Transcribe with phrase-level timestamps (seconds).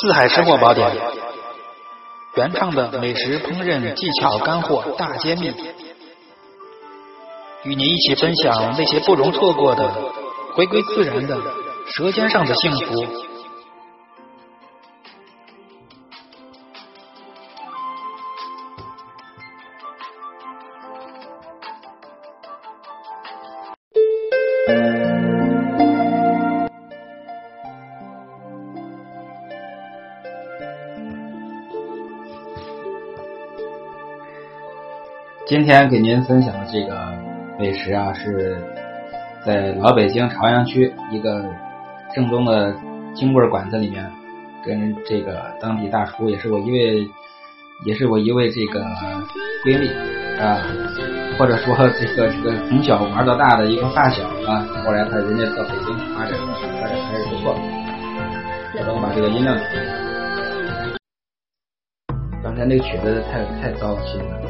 [0.00, 0.90] 四海吃货宝典，
[2.34, 5.52] 原创的美食烹饪技巧干货大揭秘，
[7.64, 9.92] 与你一起分享那些不容错过的
[10.54, 11.38] 回归自然的
[11.86, 13.04] 舌尖上的幸福。
[35.50, 37.12] 今天给您分享的这个
[37.58, 38.56] 美食啊，是
[39.44, 41.44] 在老北京朝阳区一个
[42.14, 42.72] 正宗的
[43.16, 44.08] 京味馆子里面，
[44.64, 47.04] 跟这个当地大厨，也是我一位，
[47.84, 48.80] 也是我一位这个
[49.64, 49.88] 闺蜜
[50.40, 50.62] 啊，
[51.36, 56.38] 或者说这个这个从小玩到大的一个发小啊，后来他人家到北京发展，
[56.80, 57.56] 发展还是不错。
[58.76, 59.58] 等我把这个音量，
[62.40, 64.49] 刚才那个曲子太太糟心了。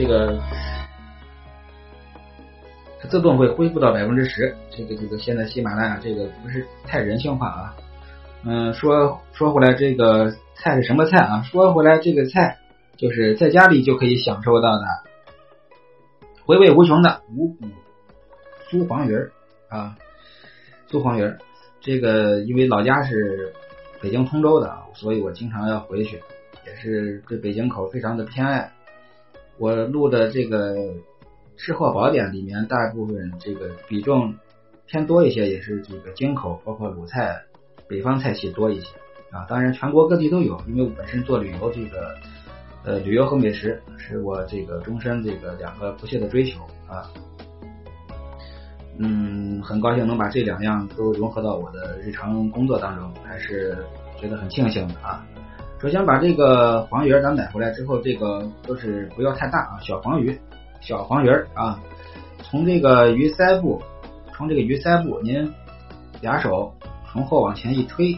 [0.00, 0.40] 这个
[2.98, 4.56] 它自动会恢复到百分之十。
[4.70, 7.76] 这个这个现在喜马拉雅这个不是太人性化啊。
[8.42, 11.42] 嗯，说说回来，这个菜是什么菜啊？
[11.42, 12.56] 说回来，这个菜
[12.96, 14.84] 就是在家里就可以享受到的，
[16.46, 17.66] 回味无穷的五谷
[18.70, 19.30] 酥黄鱼儿
[19.68, 19.98] 啊，
[20.88, 21.36] 酥黄鱼儿。
[21.82, 23.52] 这个因为老家是
[24.00, 26.22] 北京通州的，所以我经常要回去。
[26.66, 28.72] 也是对北京口非常的偏爱。
[29.60, 30.74] 我录的这个
[31.58, 34.34] 吃货宝典里面，大部分这个比重
[34.86, 37.42] 偏多一些，也是这个京口，包括鲁菜、
[37.86, 38.86] 北方菜系多一些
[39.30, 39.44] 啊。
[39.50, 42.14] 当然，全国各地都有，因为我本身做旅游，这个
[42.86, 47.12] 呃旅游和美食是我这个终身这个两个不懈的追求啊。
[48.96, 53.76] 嗯，很高兴能把这两样都融合到我的日常工作当中，还是
[54.18, 55.22] 觉得很庆幸的啊。
[55.80, 60.38] 首先把这个黄鱼咱买回来之后，这个都是不要太大啊，小黄鱼，
[60.82, 61.80] 小黄鱼啊，
[62.42, 63.80] 从这个鱼鳃部，
[64.34, 65.50] 从这个鱼鳃部，您
[66.20, 66.70] 俩手
[67.10, 68.14] 从后往前一推，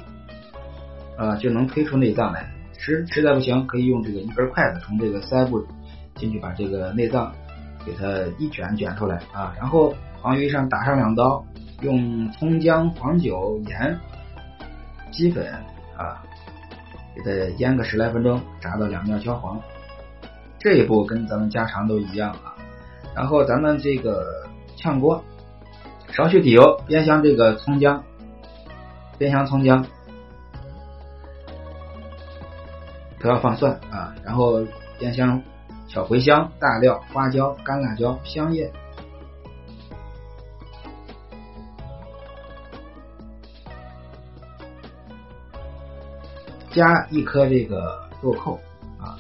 [1.17, 2.51] 啊，就能推出内脏来。
[2.77, 5.65] 实实在不行，可以用这个一根筷子从这个鳃部
[6.17, 7.33] 进去，把这个内脏
[7.87, 8.05] 给它
[8.41, 9.55] 一卷卷出来啊。
[9.57, 11.45] 然后黄鱼上打上两刀，
[11.81, 13.97] 用葱姜黄酒盐
[15.13, 15.47] 鸡粉
[15.97, 16.25] 啊。
[17.15, 19.61] 给它腌个十来分钟，炸到两面焦黄。
[20.59, 22.55] 这一步跟咱们家常都一样啊。
[23.15, 24.47] 然后咱们这个
[24.77, 25.23] 炝锅，
[26.13, 28.03] 少许底油，煸香这个葱姜，
[29.19, 29.85] 煸香葱姜，
[33.19, 34.15] 不要放蒜啊。
[34.25, 34.61] 然后
[35.01, 35.43] 煸香
[35.89, 38.73] 小茴香、大料、花椒、干辣椒、香叶。
[46.73, 48.59] 加一颗这个豆蔻
[48.99, 49.17] 啊，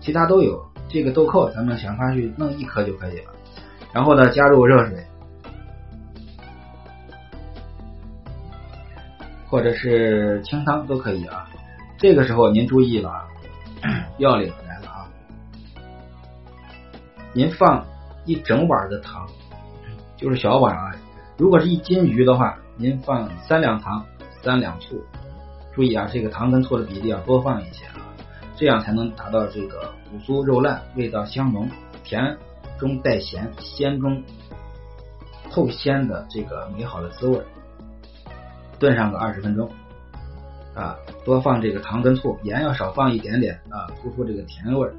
[0.00, 0.60] 其他都有。
[0.88, 3.32] 这个豆蔻咱们想法去弄一颗就可以了。
[3.92, 5.06] 然后呢，加入热水，
[9.48, 11.48] 或者是清汤都可以啊。
[11.96, 13.10] 这个时候您注意了，
[14.18, 15.08] 要领来了啊！
[17.32, 17.86] 您放
[18.24, 19.26] 一整碗的糖，
[20.16, 20.92] 就是小碗啊。
[21.38, 24.04] 如果是一斤鱼的话，您放三两糖，
[24.42, 25.02] 三两醋。
[25.74, 28.14] 注意啊，这个糖跟醋的比例要多放一些啊，
[28.56, 31.68] 这样才能达到这个骨酥肉烂，味道香浓，
[32.04, 32.36] 甜
[32.78, 34.22] 中带咸，鲜中
[35.50, 37.40] 透鲜的这个美好的滋味。
[38.78, 39.70] 炖上个二十分钟
[40.74, 44.90] 啊，多放这个糖跟醋，盐要少放一点点啊，突出这个甜味，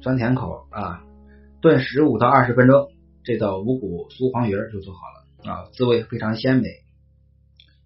[0.00, 1.02] 酸甜口啊。
[1.60, 2.88] 炖十五到二十分钟，
[3.22, 6.68] 这道五谷酥黄鱼就做好了啊，滋味非常鲜美。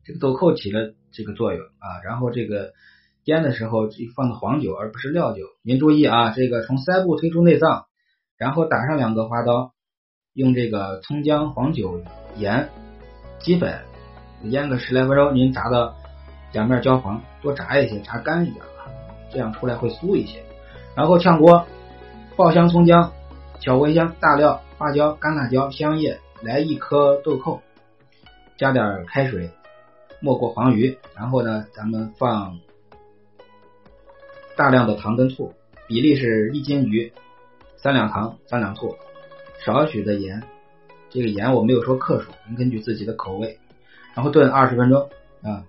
[0.05, 0.95] 这个豆蔻起了。
[1.15, 2.73] 这个作用啊，然后这个
[3.25, 3.87] 腌的时候
[4.17, 7.85] 放的黄酒而不是料酒，您注意啊，这个从腮部推出内脏，
[8.39, 9.75] 然后打上两个花刀，
[10.33, 12.01] 用这个葱姜黄酒
[12.39, 12.71] 盐
[13.41, 13.79] 鸡粉
[14.45, 15.95] 腌个十来分钟，您炸到
[16.55, 18.89] 两面焦黄，多炸一些，炸干一点啊，
[19.31, 20.43] 这样出来会酥一些。
[20.97, 21.67] 然后炝锅
[22.37, 23.13] 爆香葱姜、
[23.61, 27.61] 小茴香、大料、花椒、干辣椒、香叶，来一颗豆蔻，
[28.57, 29.51] 加点开水。
[30.23, 32.61] 没过黄鱼，然后呢，咱们放
[34.57, 35.53] 大量的糖跟醋，
[35.89, 37.13] 比例是一斤鱼
[37.77, 38.97] 三两糖三两醋，
[39.65, 40.41] 少许的盐，
[41.11, 43.59] 这个盐我没有说克数，您根据自己的口味，
[44.15, 45.11] 然后炖二十分钟
[45.43, 45.65] 啊，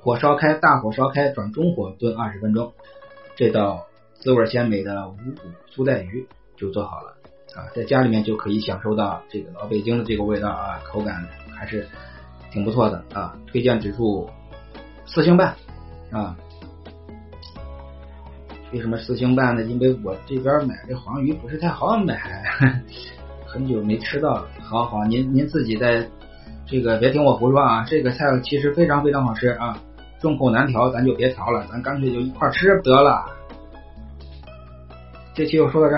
[0.00, 2.72] 火烧开，大火烧开转中火炖二十分钟，
[3.36, 7.18] 这道滋味鲜美的五谷粗带鱼就做好了。
[7.54, 11.86] 啊，在家里面就可以享受到这个老北京的这个味道啊，口感还是。
[12.52, 14.28] 挺不错的啊，推荐指数
[15.06, 15.54] 四星半
[16.10, 16.36] 啊。
[18.72, 19.62] 为什么四星半呢？
[19.64, 22.42] 因为我这边买这黄鱼不是太好买，
[23.46, 24.46] 很久没吃到了。
[24.62, 26.06] 好好，您您自己在
[26.66, 29.78] 这个别听我胡说啊，这个菜其实非常非常好吃啊，
[30.20, 33.24] 众口难调，咱就别调了，咱干脆就一块吃得了。
[35.34, 35.96] 这期就说到这。